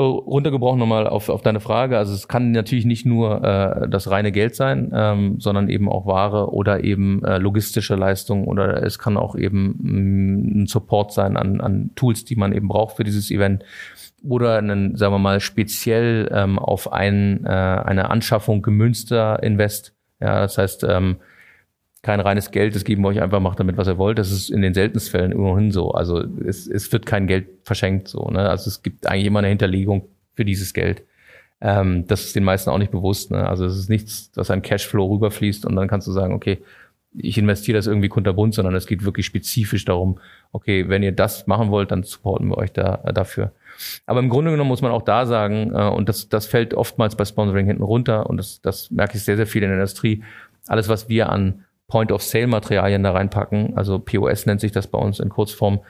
[0.00, 1.98] runtergebrochen nochmal auf, auf deine Frage.
[1.98, 6.06] Also es kann natürlich nicht nur äh, das reine Geld sein, ähm, sondern eben auch
[6.06, 11.12] Ware oder eben äh, logistische Leistungen oder es kann auch eben mh, mm, ein Support
[11.12, 13.64] sein an, an Tools, die man eben braucht für dieses Event
[14.28, 19.94] oder einen, sagen wir mal, speziell ähm, auf ein, äh, eine Anschaffung gemünzter Invest.
[20.20, 21.18] Ja, das heißt, ähm,
[22.04, 24.18] kein reines Geld, das geben wir euch einfach, macht damit, was ihr wollt.
[24.18, 25.90] Das ist in den seltensten Fällen immerhin so.
[25.90, 28.28] Also es, es wird kein Geld verschenkt so.
[28.28, 28.48] Ne?
[28.48, 31.02] Also es gibt eigentlich immer eine Hinterlegung für dieses Geld.
[31.60, 33.30] Ähm, das ist den meisten auch nicht bewusst.
[33.30, 33.48] Ne?
[33.48, 36.58] Also es ist nichts, dass ein Cashflow rüberfließt und dann kannst du sagen, okay,
[37.16, 40.18] ich investiere das irgendwie kunterbunt, sondern es geht wirklich spezifisch darum,
[40.52, 43.52] okay, wenn ihr das machen wollt, dann supporten wir euch da äh, dafür.
[44.04, 47.16] Aber im Grunde genommen muss man auch da sagen, äh, und das, das fällt oftmals
[47.16, 50.22] bei Sponsoring hinten runter, und das, das merke ich sehr, sehr viel in der Industrie,
[50.66, 53.76] alles, was wir an Point-of-Sale-Materialien da reinpacken.
[53.76, 55.80] Also POS nennt sich das bei uns in Kurzform.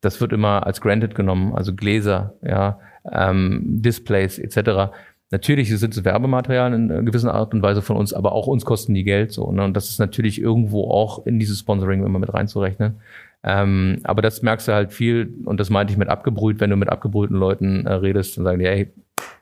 [0.00, 2.78] Das wird immer als granted genommen, also Gläser, ja,
[3.10, 4.92] ähm, Displays etc.
[5.30, 8.94] Natürlich sind es Werbematerialien in gewisser Art und Weise von uns, aber auch uns kosten
[8.94, 9.50] die Geld so.
[9.52, 9.64] Ne?
[9.64, 13.00] Und das ist natürlich irgendwo auch in dieses Sponsoring immer mit reinzurechnen.
[13.44, 16.76] Ähm, aber das merkst du halt viel, und das meinte ich mit abgebrüht, wenn du
[16.76, 18.92] mit abgebrühten Leuten äh, redest, dann sagen die, hey,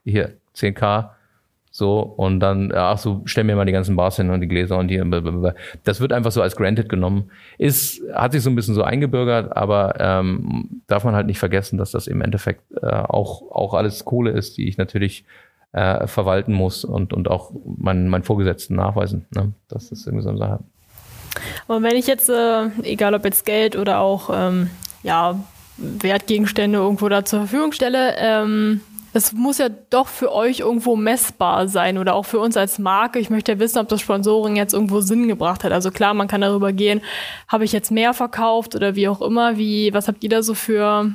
[0.05, 1.11] hier, 10k,
[1.77, 4.79] so, und dann, ach so, stell mir mal die ganzen Bars hin und die Gläser
[4.79, 5.03] und die.
[5.85, 7.31] Das wird einfach so als granted genommen.
[7.59, 11.77] Ist, hat sich so ein bisschen so eingebürgert, aber ähm, darf man halt nicht vergessen,
[11.77, 15.27] dass das im Endeffekt äh, auch, auch alles Kohle ist, die ich natürlich
[15.73, 19.27] äh, verwalten muss und, und auch meinen mein Vorgesetzten nachweisen.
[19.35, 19.53] Ne?
[19.69, 20.61] Das ist irgendwie so eine Sache.
[21.67, 24.71] Und wenn ich jetzt, äh, egal ob jetzt Geld oder auch ähm,
[25.03, 25.39] ja,
[25.77, 28.81] Wertgegenstände irgendwo da zur Verfügung stelle, ähm,
[29.16, 33.18] das muss ja doch für euch irgendwo messbar sein oder auch für uns als Marke.
[33.18, 35.72] Ich möchte ja wissen, ob das Sponsoring jetzt irgendwo Sinn gebracht hat.
[35.72, 37.00] Also klar, man kann darüber gehen,
[37.48, 39.57] habe ich jetzt mehr verkauft oder wie auch immer.
[39.57, 41.11] Wie, was habt ihr da so für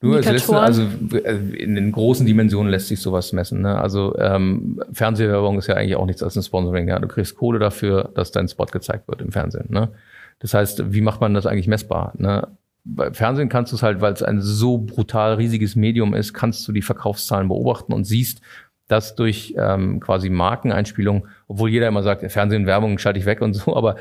[0.00, 3.60] Du, es lässt, also äh, in den großen Dimensionen lässt sich sowas messen.
[3.60, 3.78] Ne?
[3.78, 6.88] Also ähm, Fernsehwerbung ist ja eigentlich auch nichts als ein Sponsoring.
[6.88, 6.98] Ja?
[6.98, 9.66] Du kriegst Kohle dafür, dass dein Spot gezeigt wird im Fernsehen.
[9.68, 9.90] Ne?
[10.38, 12.14] Das heißt, wie macht man das eigentlich messbar?
[12.16, 12.48] Ne?
[12.90, 16.66] Bei Fernsehen kannst du es halt, weil es ein so brutal riesiges Medium ist, kannst
[16.66, 18.40] du die Verkaufszahlen beobachten und siehst,
[18.88, 23.54] dass durch ähm, quasi Markeneinspielung, obwohl jeder immer sagt, Fernsehen, Werbung schalte ich weg und
[23.54, 23.96] so, aber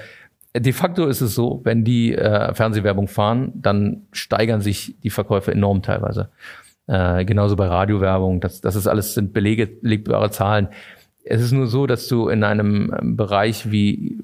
[0.56, 5.52] de facto ist es so, wenn die äh, Fernsehwerbung fahren, dann steigern sich die Verkäufe
[5.52, 6.30] enorm teilweise.
[6.88, 10.69] Äh, genauso bei Radiowerbung, das, das ist alles sind belegbare Zahlen.
[11.29, 14.17] Es ist nur so, dass du in einem ähm, Bereich wie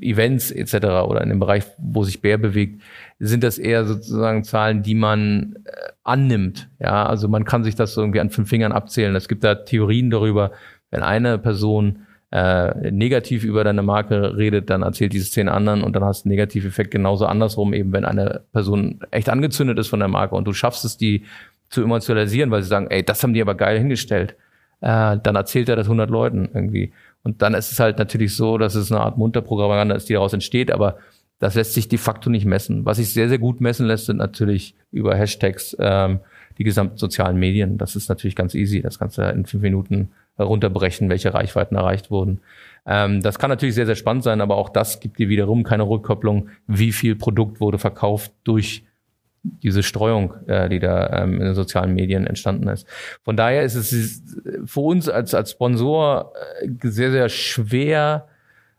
[0.00, 0.74] Events etc.
[1.06, 2.82] oder in dem Bereich, wo sich Bär bewegt,
[3.18, 5.70] sind das eher sozusagen Zahlen, die man äh,
[6.04, 6.68] annimmt.
[6.78, 9.14] Ja, also man kann sich das irgendwie an fünf Fingern abzählen.
[9.16, 10.52] Es gibt da Theorien darüber,
[10.90, 15.94] wenn eine Person äh, negativ über deine Marke redet, dann erzählt diese zehn anderen und
[15.94, 19.98] dann hast du einen Negativeffekt genauso andersrum, eben wenn eine Person echt angezündet ist von
[19.98, 21.24] der Marke und du schaffst es, die
[21.70, 24.36] zu emotionalisieren, weil sie sagen, ey, das haben die aber geil hingestellt,
[24.80, 26.92] äh, dann erzählt er das 100 Leuten irgendwie.
[27.22, 30.32] Und dann ist es halt natürlich so, dass es eine Art Munterpropaganda ist, die daraus
[30.32, 30.98] entsteht, aber
[31.38, 32.84] das lässt sich de facto nicht messen.
[32.84, 36.20] Was sich sehr, sehr gut messen lässt, sind natürlich über Hashtags ähm,
[36.58, 37.78] die gesamten sozialen Medien.
[37.78, 38.82] Das ist natürlich ganz easy.
[38.82, 42.40] Das kannst du in fünf Minuten runterbrechen, welche Reichweiten erreicht wurden.
[42.86, 45.88] Ähm, das kann natürlich sehr, sehr spannend sein, aber auch das gibt dir wiederum keine
[45.88, 48.84] Rückkopplung, wie viel Produkt wurde verkauft durch
[49.62, 52.86] diese Streuung, äh, die da ähm, in den sozialen Medien entstanden ist.
[53.22, 54.22] Von daher ist es
[54.64, 56.32] für uns als, als Sponsor
[56.62, 58.26] äh, sehr, sehr schwer,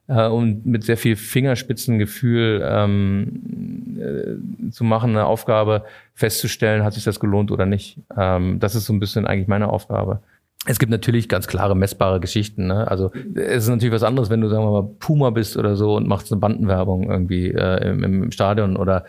[0.09, 5.83] äh, und mit sehr viel Fingerspitzengefühl ähm, äh, zu machen, eine Aufgabe
[6.15, 7.99] festzustellen, hat sich das gelohnt oder nicht.
[8.17, 10.19] Ähm, das ist so ein bisschen eigentlich meine Aufgabe.
[10.65, 12.67] Es gibt natürlich ganz klare messbare Geschichten.
[12.67, 12.89] Ne?
[12.89, 15.95] Also es ist natürlich was anderes, wenn du sagen wir mal Puma bist oder so
[15.95, 19.05] und machst eine Bandenwerbung irgendwie äh, im, im Stadion oder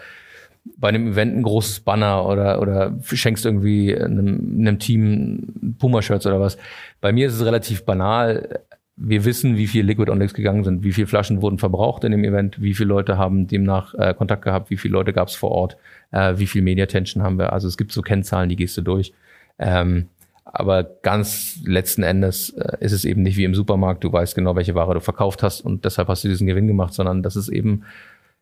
[0.77, 6.41] bei einem Event ein großes Banner oder, oder schenkst irgendwie einem, einem Team Puma-Shirts oder
[6.41, 6.59] was.
[7.01, 8.61] Bei mir ist es relativ banal
[9.03, 12.23] wir wissen, wie viel Liquid Onyx gegangen sind, wie viele Flaschen wurden verbraucht in dem
[12.23, 15.51] Event, wie viele Leute haben demnach äh, Kontakt gehabt, wie viele Leute gab es vor
[15.51, 15.79] Ort,
[16.11, 17.55] äh, wie viel Media Attention haben wir.
[17.55, 19.15] Also es gibt so Kennzahlen, die gehst du durch.
[19.59, 20.09] Ähm,
[20.45, 24.55] aber ganz letzten Endes äh, ist es eben nicht wie im Supermarkt, du weißt genau,
[24.55, 27.49] welche Ware du verkauft hast und deshalb hast du diesen Gewinn gemacht, sondern das ist
[27.49, 27.85] eben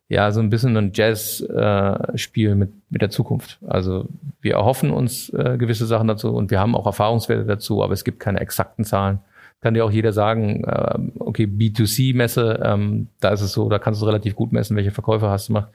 [0.09, 3.59] ja so ein bisschen ein Jazz-Spiel äh, mit, mit der Zukunft.
[3.65, 4.07] Also
[4.41, 8.03] wir erhoffen uns äh, gewisse Sachen dazu und wir haben auch Erfahrungswerte dazu, aber es
[8.03, 9.19] gibt keine exakten Zahlen
[9.61, 14.01] kann dir auch jeder sagen, äh, okay, B2C-Messe, ähm, da ist es so, da kannst
[14.01, 15.69] du relativ gut messen, welche Verkäufe hast du gemacht.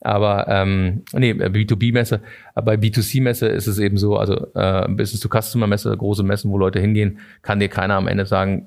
[0.00, 2.20] Aber ähm, nee, B2B-Messe,
[2.54, 7.20] aber bei B2C-Messe ist es eben so, also äh, Business-to-Customer-Messe, große Messen, wo Leute hingehen,
[7.40, 8.66] kann dir keiner am Ende sagen,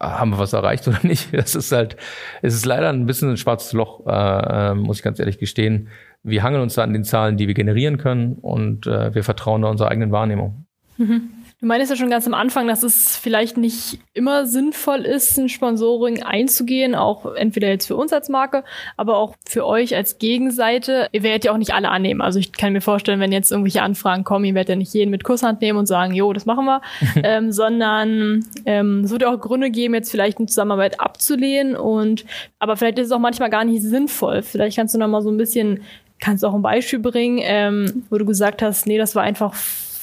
[0.00, 1.32] haben wir was erreicht oder nicht.
[1.32, 1.96] Das ist halt,
[2.42, 5.88] es ist leider ein bisschen ein schwarzes Loch, äh, äh, muss ich ganz ehrlich gestehen.
[6.22, 9.62] Wir hangeln uns da an den Zahlen, die wir generieren können und äh, wir vertrauen
[9.62, 10.66] da unserer eigenen Wahrnehmung.
[10.96, 11.30] Mhm.
[11.60, 15.48] Du meintest ja schon ganz am Anfang, dass es vielleicht nicht immer sinnvoll ist, ein
[15.48, 18.62] Sponsoring einzugehen, auch entweder jetzt für uns als Marke,
[18.96, 21.08] aber auch für euch als Gegenseite.
[21.10, 22.20] Ihr werdet ja auch nicht alle annehmen.
[22.20, 25.10] Also ich kann mir vorstellen, wenn jetzt irgendwelche Anfragen kommen, ihr werdet ja nicht jeden
[25.10, 26.80] mit Kusshand nehmen und sagen, jo, das machen wir,
[27.24, 32.24] ähm, sondern ähm, es wird ja auch Gründe geben, jetzt vielleicht eine Zusammenarbeit abzulehnen und
[32.60, 34.42] aber vielleicht ist es auch manchmal gar nicht sinnvoll.
[34.42, 35.82] Vielleicht kannst du noch mal so ein bisschen,
[36.20, 39.56] kannst du auch ein Beispiel bringen, ähm, wo du gesagt hast, nee, das war einfach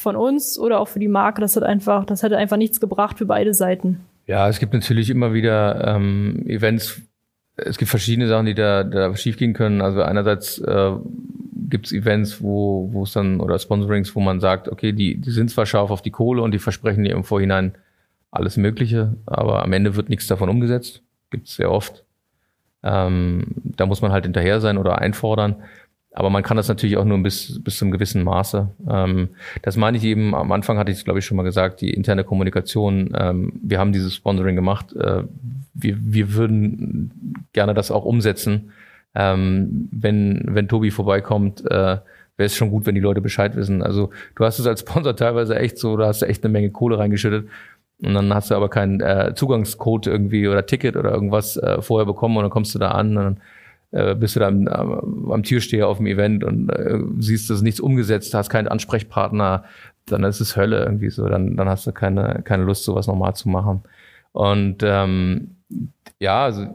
[0.05, 3.17] von uns oder auch für die Marke, das hat einfach, das hätte einfach nichts gebracht
[3.17, 4.01] für beide Seiten.
[4.27, 7.01] Ja, es gibt natürlich immer wieder ähm, Events,
[7.57, 9.81] es gibt verschiedene Sachen, die da, da schiefgehen können.
[9.81, 10.91] Also einerseits äh,
[11.69, 15.31] gibt es Events, wo wo es dann oder Sponsorings, wo man sagt, okay, die, die
[15.31, 17.73] sind zwar scharf auf die Kohle und die versprechen dir im Vorhinein
[18.29, 21.01] alles Mögliche, aber am Ende wird nichts davon umgesetzt.
[21.31, 22.03] Gibt es sehr oft.
[22.83, 25.55] Ähm, da muss man halt hinterher sein oder einfordern.
[26.17, 28.69] Aber man kann das natürlich auch nur bis, bis zum gewissen Maße.
[28.89, 29.29] Ähm,
[29.63, 31.89] das meine ich eben, am Anfang hatte ich es, glaube ich, schon mal gesagt, die
[31.93, 33.13] interne Kommunikation.
[33.19, 34.95] Ähm, wir haben dieses Sponsoring gemacht.
[34.95, 35.23] Äh,
[35.73, 38.71] wir, wir würden gerne das auch umsetzen.
[39.13, 41.97] Ähm, wenn, wenn Tobi vorbeikommt, äh,
[42.37, 43.83] wäre es schon gut, wenn die Leute Bescheid wissen.
[43.83, 46.71] Also du hast es als Sponsor teilweise echt so, da hast du echt eine Menge
[46.71, 47.49] Kohle reingeschüttet.
[48.01, 52.05] Und dann hast du aber keinen äh, Zugangscode irgendwie oder Ticket oder irgendwas äh, vorher
[52.05, 53.37] bekommen und dann kommst du da an und dann
[53.95, 57.79] äh, bist du dann am, am Türsteher auf dem Event und äh, siehst, dass nichts
[57.79, 59.63] umgesetzt, hast keinen Ansprechpartner,
[60.05, 61.27] dann ist es Hölle irgendwie so.
[61.27, 63.83] Dann, dann hast du keine, keine Lust, sowas nochmal zu machen.
[64.33, 65.55] Und ähm,
[66.19, 66.67] ja, also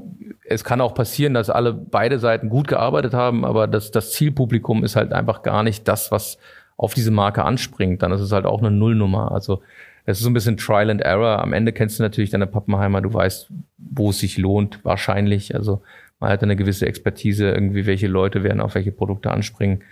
[0.44, 4.82] es kann auch passieren, dass alle beide Seiten gut gearbeitet haben, aber das, das Zielpublikum
[4.82, 6.38] ist halt einfach gar nicht das, was
[6.78, 8.02] auf diese Marke anspringt.
[8.02, 9.30] Dann ist es halt auch eine Nullnummer.
[9.30, 9.60] Also
[10.06, 11.40] es ist so ein bisschen Trial and Error.
[11.40, 15.54] Am Ende kennst du natürlich deine Pappenheimer, du weißt, wo es sich lohnt, wahrscheinlich.
[15.54, 15.82] Also
[16.20, 19.82] man hat eine gewisse Expertise, irgendwie, welche Leute werden auf welche Produkte anspringen.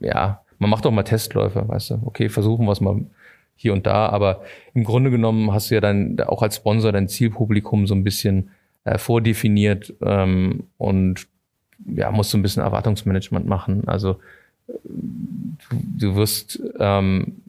[0.00, 2.02] Ja, man macht auch mal Testläufe, weißt du.
[2.04, 3.02] Okay, versuchen wir es mal
[3.56, 4.42] hier und da, aber
[4.74, 8.50] im Grunde genommen hast du ja dann auch als Sponsor dein Zielpublikum so ein bisschen
[8.84, 11.26] äh, vordefiniert ähm, und
[11.86, 13.82] ja, musst du ein bisschen Erwartungsmanagement machen.
[13.86, 14.20] Also
[14.84, 17.42] du, du wirst ähm,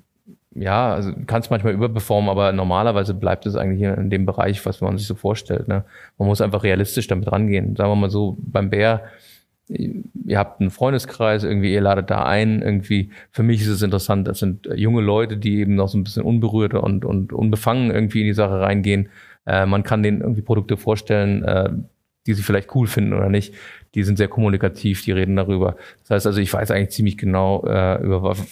[0.56, 4.98] ja, also kannst manchmal überperformen, aber normalerweise bleibt es eigentlich in dem Bereich, was man
[4.98, 5.68] sich so vorstellt.
[5.68, 5.86] Ne?
[6.18, 7.76] Man muss einfach realistisch damit rangehen.
[7.76, 9.04] Sagen wir mal so, beim Bär,
[9.68, 14.28] ihr habt einen Freundeskreis, irgendwie, ihr ladet da ein, irgendwie, für mich ist es interessant,
[14.28, 18.22] das sind junge Leute, die eben noch so ein bisschen unberührt und, und unbefangen irgendwie
[18.22, 19.10] in die Sache reingehen.
[19.46, 21.70] Äh, man kann denen irgendwie Produkte vorstellen, äh,
[22.28, 23.54] die sie vielleicht cool finden oder nicht.
[23.96, 25.76] Die sind sehr kommunikativ, die reden darüber.
[26.02, 28.44] Das heißt also, ich weiß eigentlich ziemlich genau, äh, über was,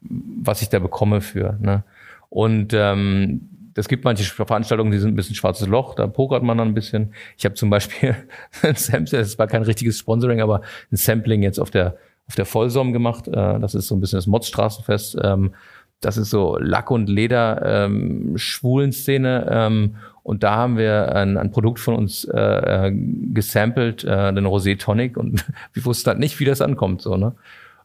[0.00, 1.58] was ich da bekomme für.
[1.60, 1.84] Ne?
[2.28, 6.58] Und ähm, es gibt manche Veranstaltungen, die sind ein bisschen schwarzes Loch, da pokert man
[6.58, 7.14] dann ein bisschen.
[7.36, 8.14] Ich habe zum Beispiel
[8.62, 11.96] ein Sampling, das war kein richtiges Sponsoring, aber ein Sampling jetzt auf der
[12.28, 13.28] auf der Vollsom gemacht.
[13.28, 15.18] Äh, das ist so ein bisschen das Motzstraßenfest.
[15.22, 15.54] Ähm,
[16.02, 19.48] das ist so Lack- und Leder-Schwulen-Szene.
[19.50, 22.92] Ähm, und da haben wir ein, ein Produkt von uns äh, äh
[23.32, 25.16] gesampelt, äh, den Rosé Tonic.
[25.16, 27.00] Und wir wussten halt nicht, wie das ankommt.
[27.02, 27.34] So, ne?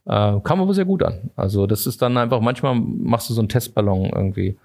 [0.06, 1.30] Äh, kam aber sehr gut an.
[1.36, 4.58] Also das ist dann einfach, manchmal machst du so einen Testballon irgendwie.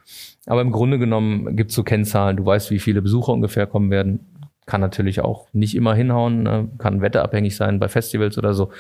[0.47, 2.39] Aber im Grunde genommen gibt's so Kennzahlen.
[2.39, 4.21] Du weißt, wie viele Besucher ungefähr kommen werden.
[4.65, 6.69] Kann natürlich auch nicht immer hinhauen, ne?
[6.79, 8.71] kann wetterabhängig sein bei Festivals oder so.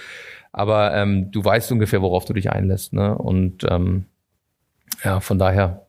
[0.53, 2.93] Aber ähm, du weißt ungefähr, worauf du dich einlässt.
[2.93, 3.19] Ne?
[3.19, 4.07] Und ähm,
[5.05, 5.87] ja, von daher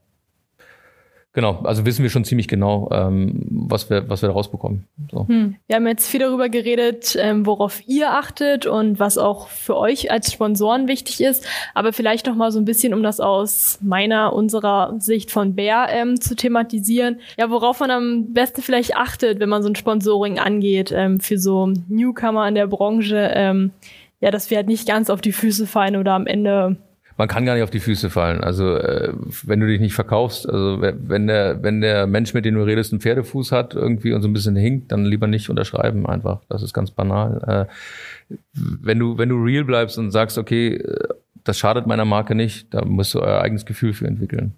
[1.36, 4.86] Genau, also wissen wir schon ziemlich genau, ähm, was wir, was wir da rausbekommen.
[5.12, 5.28] So.
[5.28, 5.56] Hm.
[5.66, 10.12] Wir haben jetzt viel darüber geredet, ähm, worauf ihr achtet und was auch für euch
[10.12, 11.48] als Sponsoren wichtig ist.
[11.74, 15.88] Aber vielleicht noch mal so ein bisschen, um das aus meiner, unserer Sicht von Bär
[15.90, 17.20] ähm, zu thematisieren.
[17.36, 21.40] Ja, worauf man am besten vielleicht achtet, wenn man so ein Sponsoring angeht ähm, für
[21.40, 23.32] so Newcomer in der Branche.
[23.34, 23.72] Ähm,
[24.20, 26.78] ja, dass wir halt nicht ganz auf die Füße fallen oder am Ende
[27.18, 28.42] man kann gar nicht auf die Füße fallen.
[28.42, 32.56] Also äh, wenn du dich nicht verkaufst, also wenn der, wenn der Mensch, mit dem
[32.56, 36.06] du redest, einen Pferdefuß hat irgendwie und so ein bisschen hinkt, dann lieber nicht unterschreiben
[36.06, 36.42] einfach.
[36.50, 37.68] Das ist ganz banal.
[37.70, 41.08] Äh, wenn du, wenn du real bleibst und sagst, okay, äh,
[41.44, 44.54] das schadet meiner Marke nicht, da musst du euer eigenes Gefühl für entwickeln.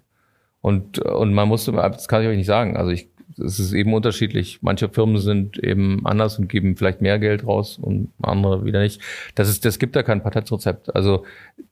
[0.60, 2.76] Und, und man muss, das kann ich euch nicht sagen.
[2.76, 3.08] Also ich
[3.38, 4.60] es ist eben unterschiedlich.
[4.62, 9.00] Manche Firmen sind eben anders und geben vielleicht mehr Geld raus und andere wieder nicht.
[9.34, 10.94] Das ist, das gibt da kein Patentrezept.
[10.94, 11.24] Also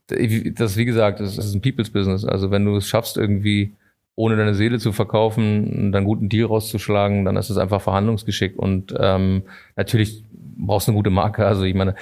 [0.09, 2.25] das, wie gesagt, das ist ein People's Business.
[2.25, 3.73] Also wenn du es schaffst, irgendwie
[4.17, 8.59] ohne deine Seele zu verkaufen, dann guten Deal rauszuschlagen, dann ist es einfach Verhandlungsgeschick.
[8.59, 9.43] Und ähm,
[9.77, 11.47] natürlich brauchst du eine gute Marke.
[11.47, 11.95] Also ich meine,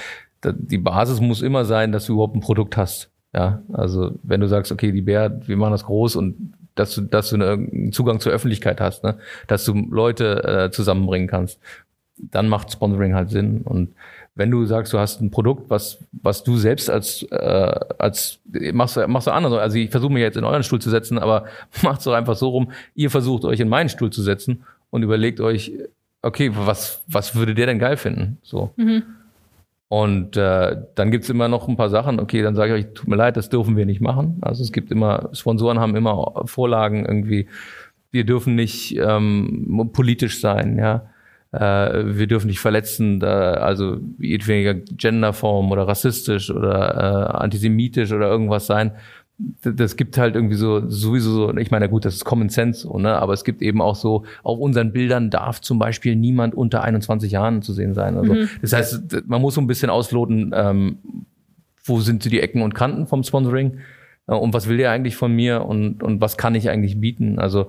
[0.45, 3.11] die Basis muss immer sein, dass du überhaupt ein Produkt hast.
[3.35, 7.03] Ja, also wenn du sagst, okay, die Bär, wir machen das groß und dass du,
[7.03, 9.19] dass du einen Zugang zur Öffentlichkeit hast, ne?
[9.47, 11.59] dass du Leute äh, zusammenbringen kannst,
[12.17, 13.63] dann macht Sponsoring halt Sinn.
[13.63, 13.95] Und
[14.35, 18.41] wenn du sagst, du hast ein Produkt, was, was du selbst als, äh, als
[18.73, 19.53] machst, machst du anders.
[19.55, 21.47] Also ich versuche mich jetzt in euren Stuhl zu setzen, aber
[21.83, 25.03] macht es doch einfach so rum, ihr versucht euch in meinen Stuhl zu setzen und
[25.03, 25.73] überlegt euch,
[26.23, 28.39] okay, was, was würde der denn geil finden?
[28.43, 28.73] So.
[28.77, 29.03] Mhm.
[29.93, 33.09] Und äh, dann gibt's immer noch ein paar Sachen, okay, dann sage ich euch, tut
[33.09, 34.39] mir leid, das dürfen wir nicht machen.
[34.41, 37.47] Also es gibt immer, Sponsoren haben immer Vorlagen irgendwie,
[38.11, 41.11] wir dürfen nicht ähm, politisch sein, ja.
[41.51, 48.31] Äh, wir dürfen nicht verletzen, äh, also jedweniger Genderform oder rassistisch oder äh, antisemitisch oder
[48.31, 48.93] irgendwas sein
[49.39, 52.99] das gibt halt irgendwie so sowieso so, ich meine, gut, das ist Common Sense, so,
[52.99, 53.17] ne?
[53.17, 57.33] aber es gibt eben auch so, auf unseren Bildern darf zum Beispiel niemand unter 21
[57.33, 58.17] Jahren zu sehen sein.
[58.17, 58.49] Also, mhm.
[58.61, 60.99] Das heißt, man muss so ein bisschen ausloten, ähm,
[61.85, 63.79] wo sind die Ecken und Kanten vom Sponsoring
[64.27, 67.39] äh, und was will der eigentlich von mir und, und was kann ich eigentlich bieten.
[67.39, 67.69] Also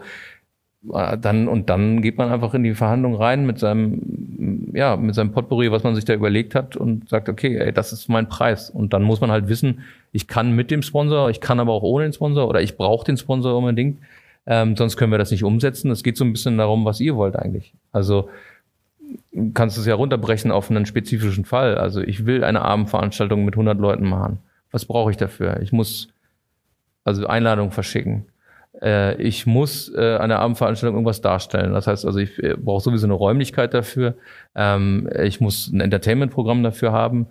[0.84, 5.32] dann und dann geht man einfach in die Verhandlung rein mit seinem ja mit seinem
[5.32, 8.70] Potpourri, was man sich da überlegt hat und sagt, okay, ey, das ist mein Preis
[8.70, 11.84] und dann muss man halt wissen, ich kann mit dem Sponsor, ich kann aber auch
[11.84, 14.00] ohne den Sponsor oder ich brauche den Sponsor unbedingt,
[14.46, 15.90] ähm, sonst können wir das nicht umsetzen.
[15.90, 17.74] Es geht so ein bisschen darum, was ihr wollt eigentlich.
[17.94, 18.30] Also
[19.54, 21.78] kannst du es ja runterbrechen auf einen spezifischen Fall.
[21.78, 24.40] Also ich will eine Abendveranstaltung mit 100 Leuten machen.
[24.72, 25.62] Was brauche ich dafür?
[25.62, 26.10] Ich muss
[27.06, 28.26] also Einladung verschicken
[28.82, 31.74] äh, ich muss äh, an der Abendveranstaltung irgendwas darstellen.
[31.74, 34.16] Das heißt also, ich äh, brauche sowieso eine Räumlichkeit dafür.
[34.56, 37.28] Ähm, ich muss ein Entertainment-Programm dafür haben.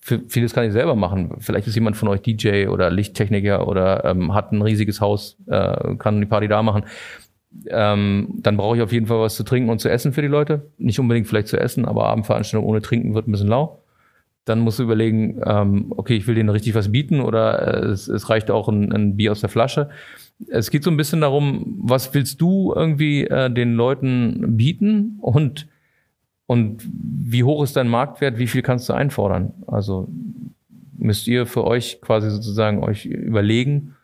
[0.00, 1.36] für vieles kann ich selber machen.
[1.40, 5.96] Vielleicht ist jemand von euch DJ oder Lichttechniker oder ähm, hat ein riesiges Haus, äh,
[5.96, 6.84] kann die Party da machen.
[7.68, 10.28] Ähm, dann brauche ich auf jeden Fall was zu trinken und zu essen für die
[10.28, 10.70] Leute.
[10.78, 13.82] Nicht unbedingt vielleicht zu essen, aber Abendveranstaltung ohne Trinken wird ein bisschen lau.
[14.44, 18.08] Dann musst du überlegen, ähm, okay, ich will denen richtig was bieten oder äh, es,
[18.08, 19.90] es reicht auch ein, ein Bier aus der Flasche.
[20.48, 25.68] Es geht so ein bisschen darum, was willst du irgendwie äh, den Leuten bieten und
[26.46, 28.38] und wie hoch ist dein Marktwert?
[28.38, 29.52] Wie viel kannst du einfordern?
[29.68, 30.08] Also
[30.98, 33.94] müsst ihr für euch quasi sozusagen euch überlegen,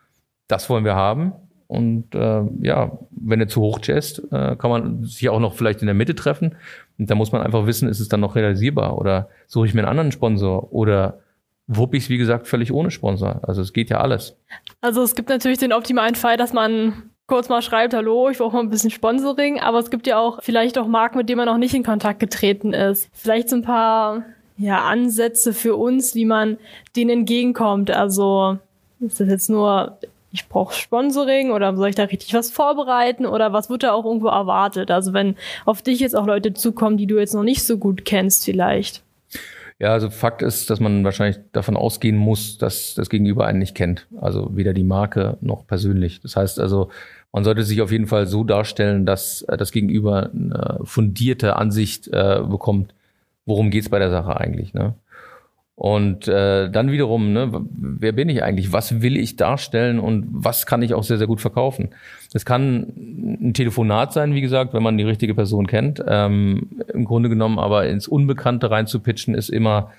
[0.47, 1.33] das wollen wir haben.
[1.67, 5.81] Und äh, ja, wenn ihr zu hoch jazzt, äh, kann man sich auch noch vielleicht
[5.81, 6.55] in der Mitte treffen.
[6.99, 9.81] Und da muss man einfach wissen, ist es dann noch realisierbar oder suche ich mir
[9.81, 11.19] einen anderen Sponsor oder
[11.67, 13.41] wupp ich es, wie gesagt, völlig ohne Sponsor.
[13.43, 14.37] Also es geht ja alles.
[14.81, 18.55] Also es gibt natürlich den optimalen Fall, dass man kurz mal schreibt, hallo, ich brauche
[18.57, 21.47] mal ein bisschen Sponsoring, aber es gibt ja auch vielleicht auch Marken, mit denen man
[21.47, 23.09] noch nicht in Kontakt getreten ist.
[23.13, 24.23] Vielleicht so ein paar
[24.59, 26.59] ja, Ansätze für uns, wie man
[26.95, 27.91] denen entgegenkommt.
[27.91, 28.59] Also
[29.01, 29.99] ist das jetzt nur,
[30.31, 34.05] ich brauche Sponsoring oder soll ich da richtig was vorbereiten oder was wird da auch
[34.05, 34.91] irgendwo erwartet?
[34.91, 38.05] Also wenn auf dich jetzt auch Leute zukommen, die du jetzt noch nicht so gut
[38.05, 39.03] kennst vielleicht.
[39.79, 43.75] Ja, also Fakt ist, dass man wahrscheinlich davon ausgehen muss, dass das Gegenüber einen nicht
[43.75, 44.07] kennt.
[44.19, 46.21] Also weder die Marke noch persönlich.
[46.23, 46.91] Das heißt also,
[47.33, 52.09] man sollte sich auf jeden Fall so darstellen, dass äh, das Gegenüber eine fundierte Ansicht
[52.09, 52.95] äh, bekommt,
[53.45, 54.73] worum geht's bei der Sache eigentlich.
[54.73, 54.95] Ne?
[55.77, 58.73] Und äh, dann wiederum, ne, wer bin ich eigentlich?
[58.73, 61.91] Was will ich darstellen und was kann ich auch sehr, sehr gut verkaufen?
[62.33, 62.95] Das kann
[63.43, 66.03] ein Telefonat sein, wie gesagt, wenn man die richtige Person kennt.
[66.09, 69.93] Ähm, Im Grunde genommen aber ins Unbekannte reinzupitchen, ist immer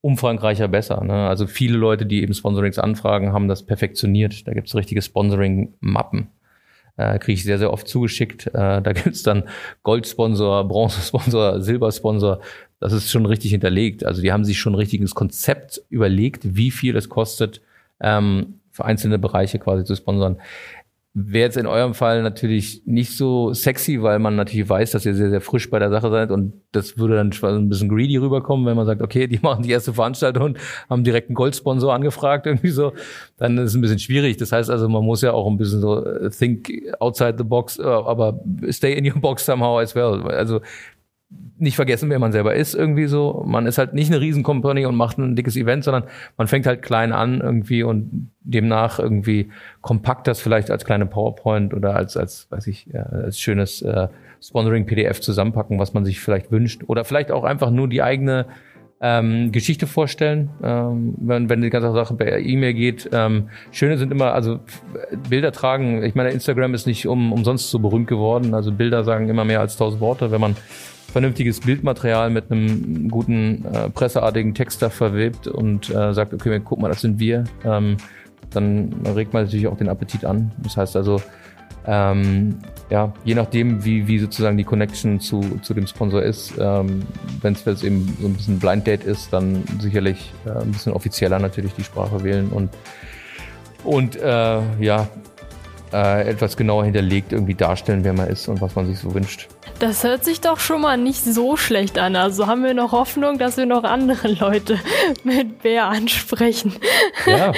[0.00, 1.04] umfangreicher besser.
[1.04, 1.28] Ne?
[1.28, 4.48] Also viele Leute, die eben Sponsorings anfragen, haben das perfektioniert.
[4.48, 6.26] Da gibt's richtige Sponsoring-Mappen
[7.00, 8.48] äh, kriege ich sehr, sehr oft zugeschickt.
[8.48, 9.44] Äh, da gibt's dann
[9.82, 12.40] Goldsponsor, Bronzesponsor, Silbersponsor.
[12.78, 14.04] Das ist schon richtig hinterlegt.
[14.04, 17.60] Also die haben sich schon ein richtiges Konzept überlegt, wie viel es kostet,
[18.00, 20.38] ähm, für einzelne Bereiche quasi zu sponsern.
[21.12, 25.14] Wäre jetzt in eurem Fall natürlich nicht so sexy, weil man natürlich weiß, dass ihr
[25.14, 28.64] sehr, sehr frisch bei der Sache seid und das würde dann ein bisschen greedy rüberkommen,
[28.64, 32.46] wenn man sagt, okay, die machen die erste Veranstaltung und haben direkt einen Goldsponsor angefragt,
[32.46, 32.92] irgendwie so.
[33.38, 34.36] Dann ist es ein bisschen schwierig.
[34.36, 36.70] Das heißt also, man muss ja auch ein bisschen so äh, think
[37.00, 40.22] outside the box, äh, aber stay in your box somehow as well.
[40.28, 40.60] Also
[41.58, 43.44] nicht vergessen, wer man selber ist, irgendwie so.
[43.46, 46.04] Man ist halt nicht eine Riesencompany und macht ein dickes Event, sondern
[46.36, 51.74] man fängt halt klein an irgendwie und demnach irgendwie kompakt das vielleicht als kleine PowerPoint
[51.74, 54.08] oder als, als, weiß ich, als schönes äh,
[54.42, 56.82] Sponsoring-PDF zusammenpacken, was man sich vielleicht wünscht.
[56.86, 58.46] Oder vielleicht auch einfach nur die eigene
[59.02, 63.08] ähm, Geschichte vorstellen, ähm, wenn, wenn die ganze Sache per E-Mail geht.
[63.12, 64.60] Ähm, Schöne sind immer, also
[65.28, 68.52] Bilder tragen, ich meine, Instagram ist nicht um, umsonst so berühmt geworden.
[68.52, 70.30] Also Bilder sagen immer mehr als tausend Worte.
[70.30, 70.56] Wenn man
[71.10, 76.80] vernünftiges Bildmaterial mit einem guten äh, presseartigen Text da verwebt und äh, sagt, okay, guck
[76.80, 77.96] mal, das sind wir, ähm,
[78.50, 80.52] dann regt man natürlich auch den Appetit an.
[80.62, 81.20] Das heißt also,
[81.86, 82.58] ähm,
[82.90, 87.02] ja, je nachdem, wie, wie sozusagen die Connection zu, zu dem Sponsor ist, ähm,
[87.40, 91.38] wenn es eben so ein bisschen Blind Date ist, dann sicherlich äh, ein bisschen offizieller
[91.38, 92.70] natürlich die Sprache wählen und
[93.82, 95.08] und äh, ja,
[95.92, 99.48] äh, etwas genauer hinterlegt irgendwie darstellen, wer man ist und was man sich so wünscht.
[99.78, 102.16] Das hört sich doch schon mal nicht so schlecht an.
[102.16, 104.78] Also haben wir noch Hoffnung, dass wir noch andere Leute
[105.24, 106.74] mit Bär ansprechen.
[107.26, 107.52] Ja.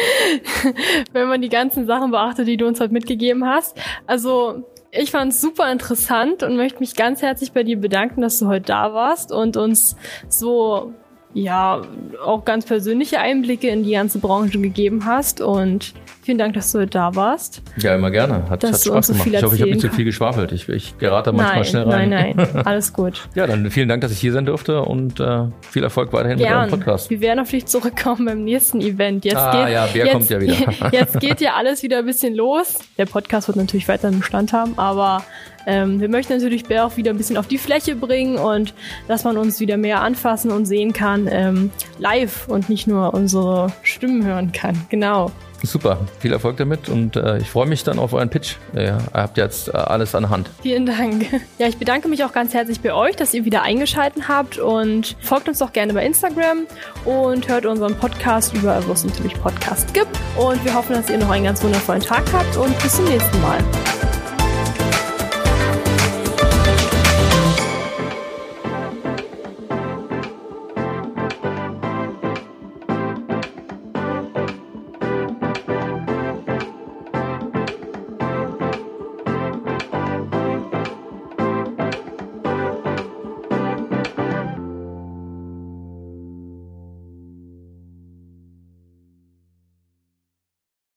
[1.12, 3.77] Wenn man die ganzen Sachen beachtet, die du uns heute mitgegeben hast.
[4.07, 8.38] Also ich fand es super interessant und möchte mich ganz herzlich bei dir bedanken, dass
[8.38, 9.97] du heute da warst und uns
[10.29, 10.92] so
[11.35, 11.83] ja
[12.25, 16.87] auch ganz persönliche Einblicke in die ganze Branche gegeben hast und Vielen Dank, dass du
[16.87, 17.62] da warst.
[17.79, 18.49] Ja, immer gerne.
[18.49, 19.27] Hat, hat Spaß so gemacht.
[19.27, 20.53] Ich hoffe, ich habe nicht zu viel geschwafelt.
[20.53, 22.11] Ich, ich gerate manchmal nein, schnell rein.
[22.11, 23.29] Nein, nein, alles gut.
[23.35, 26.51] ja, dann vielen Dank, dass ich hier sein durfte und äh, viel Erfolg weiterhin Gern.
[26.51, 27.11] mit eurem Podcast.
[27.11, 29.25] Wir werden auf dich zurückkommen beim nächsten Event.
[29.25, 30.55] Jetzt ah, geht, ja, Bär jetzt, kommt ja wieder.
[30.92, 32.79] jetzt geht ja alles wieder ein bisschen los.
[32.99, 35.25] Der Podcast wird natürlich weiterhin Bestand haben, aber
[35.66, 38.75] ähm, wir möchten natürlich Bär auch wieder ein bisschen auf die Fläche bringen und
[39.09, 43.72] dass man uns wieder mehr anfassen und sehen kann ähm, live und nicht nur unsere
[43.82, 44.87] Stimmen hören kann.
[44.88, 45.30] Genau.
[45.64, 48.56] Super, viel Erfolg damit und äh, ich freue mich dann auf euren Pitch.
[48.74, 50.51] Ja, ihr habt jetzt äh, alles an Hand.
[50.62, 51.26] Vielen Dank.
[51.59, 55.16] Ja, ich bedanke mich auch ganz herzlich bei euch, dass ihr wieder eingeschaltet habt und
[55.20, 56.66] folgt uns doch gerne bei Instagram
[57.05, 60.18] und hört unseren Podcast überall, wo es natürlich Podcasts gibt.
[60.36, 63.40] Und wir hoffen, dass ihr noch einen ganz wundervollen Tag habt und bis zum nächsten
[63.42, 63.59] Mal.